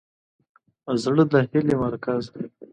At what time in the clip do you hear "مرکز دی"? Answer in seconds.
1.83-2.45